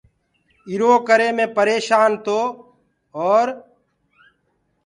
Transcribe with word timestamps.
ايٚرو 0.69 0.91
ڪري 1.07 1.29
مي 1.37 1.45
پريشآن 1.57 2.09
تو 2.25 2.39
اور 3.17 3.47